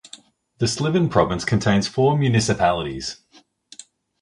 [0.57, 3.17] The Sliven province contains four municipalities.